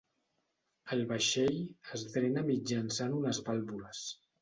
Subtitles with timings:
[0.95, 1.61] El vaixell
[1.99, 4.07] es drena mitjançant unes vàlvules.